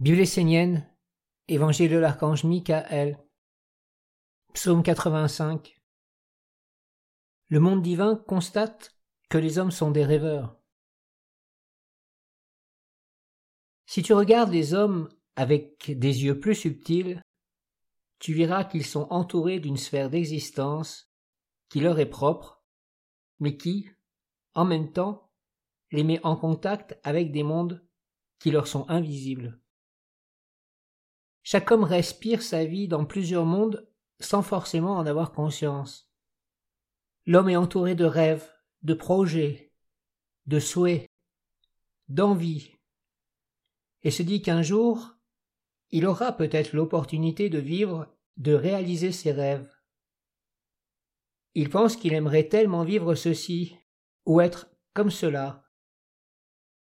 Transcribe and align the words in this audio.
Bible 0.00 0.20
essénienne, 0.20 0.88
Évangile 1.48 1.90
de 1.90 1.96
l'archange 1.96 2.44
Michael, 2.44 3.18
Psaume 4.54 4.84
85. 4.84 5.76
Le 7.48 7.58
monde 7.58 7.82
divin 7.82 8.14
constate 8.14 8.96
que 9.28 9.38
les 9.38 9.58
hommes 9.58 9.72
sont 9.72 9.90
des 9.90 10.04
rêveurs. 10.04 10.56
Si 13.86 14.04
tu 14.04 14.12
regardes 14.12 14.52
les 14.52 14.72
hommes 14.72 15.08
avec 15.34 15.90
des 15.98 16.22
yeux 16.22 16.38
plus 16.38 16.54
subtils, 16.54 17.20
tu 18.20 18.34
verras 18.34 18.62
qu'ils 18.62 18.86
sont 18.86 19.08
entourés 19.10 19.58
d'une 19.58 19.76
sphère 19.76 20.10
d'existence 20.10 21.10
qui 21.68 21.80
leur 21.80 21.98
est 21.98 22.06
propre, 22.06 22.62
mais 23.40 23.56
qui, 23.56 23.90
en 24.54 24.64
même 24.64 24.92
temps, 24.92 25.32
les 25.90 26.04
met 26.04 26.24
en 26.24 26.36
contact 26.36 26.96
avec 27.02 27.32
des 27.32 27.42
mondes 27.42 27.84
qui 28.38 28.52
leur 28.52 28.68
sont 28.68 28.88
invisibles. 28.88 29.60
Chaque 31.50 31.70
homme 31.70 31.84
respire 31.84 32.42
sa 32.42 32.66
vie 32.66 32.88
dans 32.88 33.06
plusieurs 33.06 33.46
mondes 33.46 33.88
sans 34.20 34.42
forcément 34.42 34.98
en 34.98 35.06
avoir 35.06 35.32
conscience. 35.32 36.12
L'homme 37.24 37.48
est 37.48 37.56
entouré 37.56 37.94
de 37.94 38.04
rêves, 38.04 38.52
de 38.82 38.92
projets, 38.92 39.72
de 40.44 40.60
souhaits, 40.60 41.08
d'envies, 42.08 42.76
et 44.02 44.10
se 44.10 44.22
dit 44.22 44.42
qu'un 44.42 44.60
jour, 44.60 45.14
il 45.88 46.04
aura 46.04 46.32
peut-être 46.32 46.74
l'opportunité 46.74 47.48
de 47.48 47.58
vivre, 47.58 48.14
de 48.36 48.52
réaliser 48.52 49.10
ses 49.10 49.32
rêves. 49.32 49.74
Il 51.54 51.70
pense 51.70 51.96
qu'il 51.96 52.12
aimerait 52.12 52.50
tellement 52.50 52.84
vivre 52.84 53.14
ceci, 53.14 53.74
ou 54.26 54.42
être 54.42 54.68
comme 54.92 55.10
cela. 55.10 55.64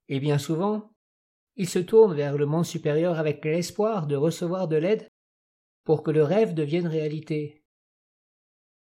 Et 0.09 0.19
bien 0.19 0.37
souvent, 0.37 0.92
il 1.55 1.69
se 1.69 1.79
tourne 1.79 2.13
vers 2.13 2.37
le 2.37 2.45
monde 2.45 2.65
supérieur 2.65 3.19
avec 3.19 3.43
l'espoir 3.45 4.07
de 4.07 4.15
recevoir 4.15 4.67
de 4.67 4.75
l'aide 4.75 5.07
pour 5.83 6.03
que 6.03 6.11
le 6.11 6.23
rêve 6.23 6.53
devienne 6.53 6.87
réalité, 6.87 7.63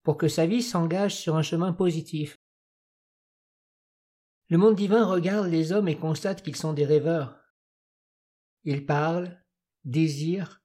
pour 0.03 0.17
que 0.17 0.29
sa 0.29 0.47
vie 0.47 0.63
s'engage 0.63 1.17
sur 1.17 1.37
un 1.37 1.43
chemin 1.43 1.73
positif. 1.73 2.37
Le 4.49 4.59
monde 4.59 4.75
divin 4.75 5.05
regarde 5.05 5.49
les 5.49 5.73
hommes 5.73 5.89
et 5.89 5.99
constate 5.99 6.43
qu'ils 6.43 6.57
sont 6.57 6.73
des 6.73 6.87
rêveurs. 6.87 7.39
Ils 8.65 8.85
parlent, 8.85 9.43
désirent, 9.85 10.63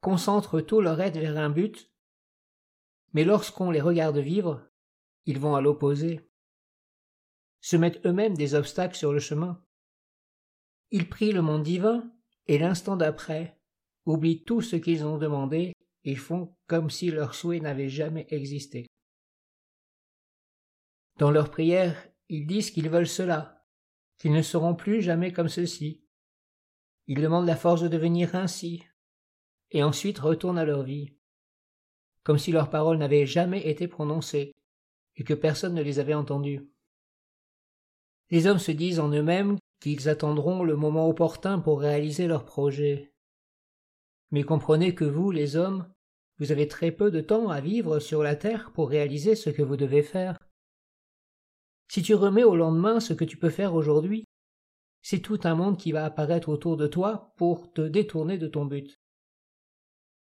concentrent 0.00 0.60
tout 0.60 0.80
leur 0.80 1.00
aide 1.00 1.16
vers 1.16 1.38
un 1.38 1.50
but, 1.50 1.90
mais 3.12 3.24
lorsqu'on 3.24 3.70
les 3.70 3.80
regarde 3.80 4.18
vivre, 4.18 4.68
ils 5.26 5.38
vont 5.38 5.54
à 5.54 5.60
l'opposé, 5.60 6.28
se 7.60 7.76
mettent 7.76 8.04
eux-mêmes 8.04 8.36
des 8.36 8.54
obstacles 8.54 8.96
sur 8.96 9.12
le 9.12 9.20
chemin. 9.20 9.64
Ils 10.90 11.08
prient 11.08 11.32
le 11.32 11.42
monde 11.42 11.62
divin, 11.62 12.10
et 12.46 12.58
l'instant 12.58 12.96
d'après, 12.96 13.58
oublient 14.06 14.44
tout 14.44 14.60
ce 14.60 14.76
qu'ils 14.76 15.04
ont 15.04 15.18
demandé 15.18 15.72
et 16.04 16.16
font 16.16 16.54
comme 16.66 16.90
si 16.90 17.10
leur 17.10 17.34
souhait 17.34 17.60
n'avait 17.60 17.88
jamais 17.88 18.26
existé. 18.30 18.86
Dans 21.18 21.30
leurs 21.30 21.50
prières, 21.50 22.08
ils 22.28 22.46
disent 22.46 22.70
qu'ils 22.70 22.90
veulent 22.90 23.06
cela, 23.06 23.64
qu'ils 24.18 24.32
ne 24.32 24.42
seront 24.42 24.74
plus 24.74 25.00
jamais 25.02 25.32
comme 25.32 25.48
ceci. 25.48 26.04
Ils 27.06 27.20
demandent 27.20 27.46
la 27.46 27.56
force 27.56 27.82
de 27.82 27.88
devenir 27.88 28.34
ainsi, 28.34 28.82
et 29.70 29.82
ensuite 29.82 30.18
retournent 30.18 30.58
à 30.58 30.64
leur 30.64 30.82
vie, 30.82 31.16
comme 32.22 32.38
si 32.38 32.52
leurs 32.52 32.70
paroles 32.70 32.98
n'avaient 32.98 33.26
jamais 33.26 33.68
été 33.68 33.88
prononcées, 33.88 34.52
et 35.16 35.24
que 35.24 35.34
personne 35.34 35.74
ne 35.74 35.82
les 35.82 35.98
avait 35.98 36.14
entendues. 36.14 36.68
Les 38.30 38.46
hommes 38.46 38.58
se 38.58 38.72
disent 38.72 39.00
en 39.00 39.10
eux-mêmes 39.10 39.58
qu'ils 39.84 40.08
attendront 40.08 40.64
le 40.64 40.76
moment 40.76 41.10
opportun 41.10 41.58
pour 41.58 41.78
réaliser 41.78 42.26
leurs 42.26 42.46
projets. 42.46 43.12
Mais 44.30 44.42
comprenez 44.42 44.94
que 44.94 45.04
vous, 45.04 45.30
les 45.30 45.56
hommes, 45.56 45.86
vous 46.38 46.52
avez 46.52 46.68
très 46.68 46.90
peu 46.90 47.10
de 47.10 47.20
temps 47.20 47.50
à 47.50 47.60
vivre 47.60 47.98
sur 47.98 48.22
la 48.22 48.34
terre 48.34 48.72
pour 48.72 48.88
réaliser 48.88 49.34
ce 49.34 49.50
que 49.50 49.60
vous 49.60 49.76
devez 49.76 50.02
faire. 50.02 50.38
Si 51.88 52.00
tu 52.00 52.14
remets 52.14 52.44
au 52.44 52.56
lendemain 52.56 52.98
ce 52.98 53.12
que 53.12 53.26
tu 53.26 53.36
peux 53.36 53.50
faire 53.50 53.74
aujourd'hui, 53.74 54.24
c'est 55.02 55.20
tout 55.20 55.40
un 55.44 55.54
monde 55.54 55.76
qui 55.76 55.92
va 55.92 56.06
apparaître 56.06 56.48
autour 56.48 56.78
de 56.78 56.86
toi 56.86 57.34
pour 57.36 57.70
te 57.70 57.82
détourner 57.82 58.38
de 58.38 58.48
ton 58.48 58.64
but. 58.64 58.98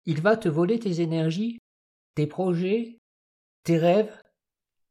Il 0.05 0.19
va 0.19 0.35
te 0.35 0.49
voler 0.49 0.79
tes 0.79 0.99
énergies, 1.01 1.59
tes 2.15 2.25
projets, 2.25 2.97
tes 3.61 3.77
rêves, 3.77 4.19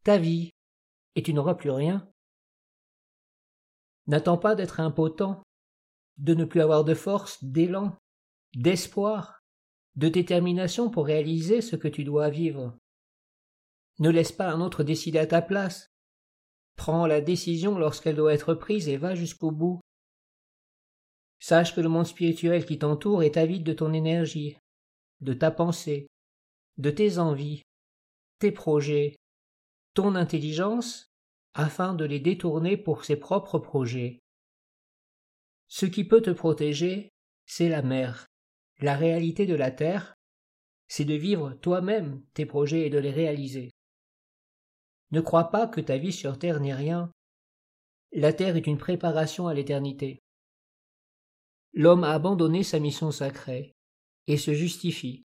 ta 0.05 0.19
vie, 0.19 0.51
et 1.17 1.23
tu 1.25 1.35
n'auras 1.35 1.57
plus 1.57 1.71
rien. 1.71 2.09
N'attends 4.07 4.39
pas 4.39 4.55
d'être 4.55 4.81
impotent, 4.81 5.43
de 6.19 6.35
ne 6.35 6.45
plus 6.45 6.61
avoir 6.61 6.85
de 6.85 6.95
force, 6.95 7.43
d'élan, 7.43 7.97
d'espoir, 8.55 9.43
de 9.97 10.09
détermination 10.09 10.91
pour 10.91 11.07
réaliser 11.07 11.61
ce 11.61 11.77
que 11.77 11.89
tu 11.89 12.05
dois 12.05 12.31
vivre. 12.31 12.77
Ne 13.99 14.11
laisse 14.11 14.33
pas 14.33 14.51
un 14.51 14.61
autre 14.61 14.85
décider 14.85 15.19
à 15.19 15.27
ta 15.27 15.43
place. 15.43 15.89
Prends 16.77 17.07
la 17.07 17.21
décision 17.21 17.79
lorsqu'elle 17.79 18.17
doit 18.17 18.35
être 18.35 18.55
prise 18.55 18.89
et 18.89 18.97
va 18.97 19.15
jusqu'au 19.15 19.51
bout. 19.51 19.81
Sache 21.39 21.75
que 21.75 21.81
le 21.81 21.89
monde 21.89 22.07
spirituel 22.07 22.65
qui 22.65 22.79
t'entoure 22.79 23.23
est 23.23 23.37
avide 23.37 23.65
de 23.65 23.73
ton 23.73 23.93
énergie, 23.93 24.57
de 25.21 25.35
ta 25.35 25.51
pensée, 25.51 26.07
de 26.79 26.91
tes 26.91 27.19
envies, 27.19 27.63
tes 28.39 28.53
projets, 28.53 29.17
ton 29.95 30.15
intelligence 30.15 31.12
afin 31.55 31.95
de 31.95 32.05
les 32.05 32.21
détourner 32.21 32.77
pour 32.77 33.05
ses 33.05 33.17
propres 33.17 33.59
projets. 33.59 34.21
Ce 35.69 35.87
qui 35.87 36.05
peut 36.05 36.23
te 36.23 36.31
protéger, 36.31 37.13
c'est 37.47 37.69
la 37.69 37.83
mer. 37.83 38.27
La 38.81 38.97
réalité 38.97 39.47
de 39.47 39.55
la 39.55 39.71
Terre, 39.71 40.15
c'est 40.89 41.05
de 41.05 41.15
vivre 41.15 41.55
toi-même 41.63 42.23
tes 42.35 42.47
projets 42.47 42.87
et 42.87 42.91
de 42.91 42.99
les 42.99 43.11
réaliser. 43.11 43.71
Ne 45.11 45.21
crois 45.21 45.51
pas 45.51 45.67
que 45.67 45.81
ta 45.81 45.99
vie 45.99 46.13
sur 46.13 46.39
Terre 46.39 46.61
n'est 46.61 46.75
rien. 46.75 47.11
La 48.13 48.33
Terre 48.33 48.57
est 48.57 48.67
une 48.67 48.79
préparation 48.79 49.47
à 49.47 49.55
l'éternité. 49.55 50.23
L'homme 51.75 52.05
a 52.05 52.13
abandonné 52.13 52.63
sa 52.63 52.79
mission 52.79 53.11
sacrée 53.11 53.75
et 54.27 54.37
se 54.37 54.53
justifie. 54.53 55.25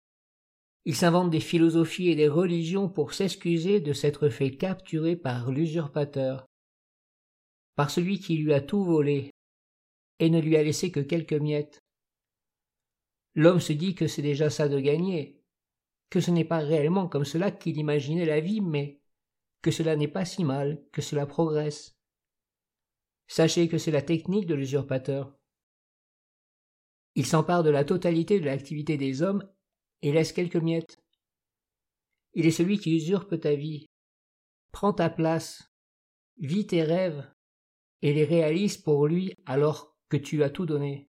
Il 0.84 0.97
s'invente 0.97 1.31
des 1.31 1.41
philosophies 1.41 2.09
et 2.09 2.16
des 2.16 2.28
religions 2.28 2.88
pour 2.88 3.15
s'excuser 3.15 3.81
de 3.81 3.93
s'être 3.93 4.28
fait 4.28 4.56
capturer 4.56 5.16
par 5.16 5.50
l'usurpateur, 5.53 6.47
par 7.76 7.91
celui 7.91 8.19
qui 8.19 8.37
lui 8.37 8.53
a 8.53 8.60
tout 8.60 8.82
volé, 8.82 9.31
et 10.19 10.28
ne 10.28 10.41
lui 10.41 10.56
a 10.56 10.62
laissé 10.62 10.91
que 10.91 11.00
quelques 11.00 11.32
miettes. 11.32 11.78
L'homme 13.34 13.60
se 13.60 13.72
dit 13.72 13.94
que 13.94 14.09
c'est 14.09 14.22
déjà 14.22 14.50
ça 14.50 14.69
de 14.69 14.78
gagner, 14.78 15.41
que 16.10 16.20
ce 16.20 16.31
n'est 16.31 16.44
pas 16.44 16.59
réellement 16.59 17.09
comme 17.09 17.25
cela 17.25 17.50
qu'il 17.50 17.78
imaginait 17.78 18.26
la 18.26 18.41
vie, 18.41 18.60
mais 18.60 19.00
que 19.62 19.70
cela 19.70 19.97
n'est 19.97 20.09
pas 20.09 20.25
si 20.25 20.44
mal, 20.44 20.84
que 20.93 21.00
cela 21.00 21.26
progresse. 21.26 21.97
Sachez 23.28 23.69
que 23.69 23.78
c'est 23.78 23.93
la 23.93 24.03
technique 24.03 24.47
de 24.47 24.54
l'usurpateur. 24.54 25.38
Il 27.14 27.25
s'empare 27.25 27.62
de 27.62 27.70
la 27.70 27.84
totalité 27.84 28.41
de 28.41 28.47
l'activité 28.47 28.97
des 28.97 29.22
hommes 29.22 29.49
et 30.02 30.12
laisse 30.12 30.32
quelques 30.32 30.56
miettes. 30.56 30.98
Il 32.34 32.46
est 32.46 32.50
celui 32.50 32.78
qui 32.78 32.96
usurpe 32.96 33.40
ta 33.40 33.54
vie. 33.54 33.86
Prends 34.72 34.92
ta 34.92 35.10
place, 35.10 35.70
vis 36.38 36.66
tes 36.66 36.82
rêves, 36.82 37.30
et 38.00 38.12
les 38.12 38.24
réalise 38.24 38.76
pour 38.76 39.06
lui 39.06 39.34
alors 39.46 39.96
que 40.08 40.16
tu 40.16 40.42
as 40.42 40.50
tout 40.50 40.66
donné. 40.66 41.08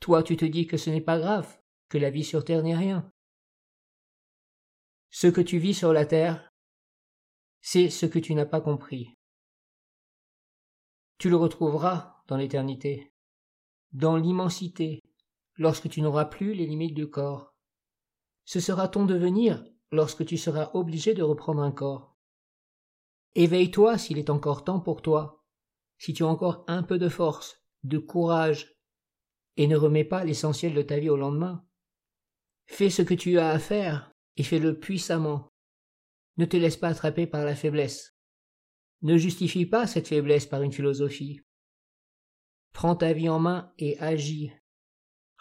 Toi 0.00 0.22
tu 0.22 0.36
te 0.36 0.44
dis 0.44 0.66
que 0.66 0.76
ce 0.76 0.90
n'est 0.90 1.00
pas 1.00 1.18
grave, 1.18 1.60
que 1.88 1.98
la 1.98 2.10
vie 2.10 2.24
sur 2.24 2.44
terre 2.44 2.62
n'est 2.62 2.76
rien. 2.76 3.10
Ce 5.10 5.26
que 5.26 5.40
tu 5.40 5.58
vis 5.58 5.74
sur 5.74 5.92
la 5.92 6.06
terre, 6.06 6.50
c'est 7.60 7.90
ce 7.90 8.06
que 8.06 8.18
tu 8.18 8.34
n'as 8.34 8.46
pas 8.46 8.60
compris. 8.60 9.14
Tu 11.18 11.28
le 11.30 11.36
retrouveras 11.36 12.22
dans 12.26 12.36
l'éternité, 12.36 13.12
dans 13.92 14.16
l'immensité, 14.16 15.02
lorsque 15.62 15.88
tu 15.88 16.02
n'auras 16.02 16.24
plus 16.24 16.54
les 16.54 16.66
limites 16.66 16.94
du 16.94 17.08
corps. 17.08 17.54
Ce 18.44 18.58
sera 18.58 18.88
ton 18.88 19.06
devenir 19.06 19.64
lorsque 19.92 20.26
tu 20.26 20.36
seras 20.36 20.72
obligé 20.74 21.14
de 21.14 21.22
reprendre 21.22 21.62
un 21.62 21.70
corps. 21.70 22.18
Éveille-toi 23.36 23.96
s'il 23.96 24.18
est 24.18 24.28
encore 24.28 24.64
temps 24.64 24.80
pour 24.80 25.02
toi, 25.02 25.44
si 25.98 26.12
tu 26.12 26.24
as 26.24 26.26
encore 26.26 26.64
un 26.66 26.82
peu 26.82 26.98
de 26.98 27.08
force, 27.08 27.62
de 27.84 27.98
courage, 27.98 28.76
et 29.56 29.68
ne 29.68 29.76
remets 29.76 30.04
pas 30.04 30.24
l'essentiel 30.24 30.74
de 30.74 30.82
ta 30.82 30.98
vie 30.98 31.10
au 31.10 31.16
lendemain. 31.16 31.64
Fais 32.66 32.90
ce 32.90 33.02
que 33.02 33.14
tu 33.14 33.38
as 33.38 33.50
à 33.50 33.58
faire, 33.60 34.12
et 34.36 34.42
fais-le 34.42 34.78
puissamment. 34.78 35.48
Ne 36.38 36.44
te 36.44 36.56
laisse 36.56 36.76
pas 36.76 36.88
attraper 36.88 37.26
par 37.28 37.44
la 37.44 37.54
faiblesse. 37.54 38.16
Ne 39.02 39.16
justifie 39.16 39.66
pas 39.66 39.86
cette 39.86 40.08
faiblesse 40.08 40.46
par 40.46 40.62
une 40.62 40.72
philosophie. 40.72 41.40
Prends 42.72 42.96
ta 42.96 43.12
vie 43.12 43.28
en 43.28 43.38
main 43.38 43.72
et 43.78 43.98
agis 43.98 44.50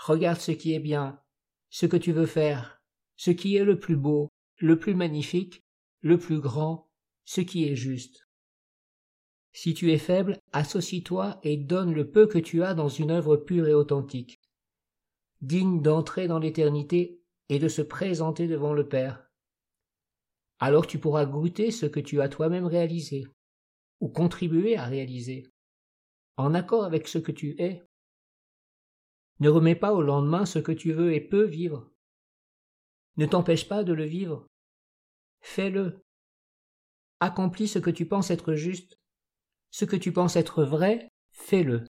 Regarde 0.03 0.39
ce 0.39 0.51
qui 0.51 0.73
est 0.73 0.79
bien, 0.79 1.21
ce 1.69 1.85
que 1.85 1.97
tu 1.97 2.11
veux 2.11 2.25
faire, 2.25 2.81
ce 3.17 3.29
qui 3.29 3.55
est 3.55 3.63
le 3.63 3.77
plus 3.77 3.95
beau, 3.95 4.31
le 4.57 4.79
plus 4.79 4.95
magnifique, 4.95 5.63
le 6.01 6.17
plus 6.17 6.39
grand, 6.39 6.89
ce 7.23 7.41
qui 7.41 7.67
est 7.67 7.75
juste. 7.75 8.27
Si 9.53 9.75
tu 9.75 9.91
es 9.91 9.99
faible, 9.99 10.39
associe-toi 10.53 11.39
et 11.43 11.55
donne 11.55 11.93
le 11.93 12.09
peu 12.09 12.25
que 12.25 12.39
tu 12.39 12.63
as 12.63 12.73
dans 12.73 12.89
une 12.89 13.11
œuvre 13.11 13.37
pure 13.37 13.67
et 13.67 13.75
authentique, 13.75 14.41
digne 15.41 15.83
d'entrer 15.83 16.27
dans 16.27 16.39
l'éternité 16.39 17.21
et 17.49 17.59
de 17.59 17.67
se 17.67 17.83
présenter 17.83 18.47
devant 18.47 18.73
le 18.73 18.87
Père. 18.87 19.29
Alors 20.57 20.87
tu 20.87 20.97
pourras 20.97 21.27
goûter 21.27 21.69
ce 21.69 21.85
que 21.85 21.99
tu 21.99 22.21
as 22.21 22.29
toi-même 22.29 22.65
réalisé, 22.65 23.27
ou 23.99 24.09
contribué 24.09 24.77
à 24.77 24.85
réaliser, 24.85 25.45
en 26.37 26.55
accord 26.55 26.85
avec 26.85 27.07
ce 27.07 27.19
que 27.19 27.31
tu 27.31 27.55
es. 27.61 27.83
Ne 29.41 29.49
remets 29.49 29.75
pas 29.75 29.91
au 29.91 30.03
lendemain 30.03 30.45
ce 30.45 30.59
que 30.59 30.71
tu 30.71 30.93
veux 30.93 31.13
et 31.13 31.19
peux 31.19 31.45
vivre. 31.45 31.91
Ne 33.17 33.25
t'empêche 33.25 33.67
pas 33.67 33.83
de 33.83 33.91
le 33.91 34.05
vivre. 34.05 34.45
Fais-le. 35.41 35.99
Accomplis 37.19 37.67
ce 37.67 37.79
que 37.79 37.89
tu 37.89 38.07
penses 38.07 38.29
être 38.29 38.53
juste. 38.53 38.99
Ce 39.71 39.83
que 39.83 39.95
tu 39.95 40.13
penses 40.13 40.35
être 40.35 40.63
vrai, 40.63 41.09
fais-le. 41.31 41.87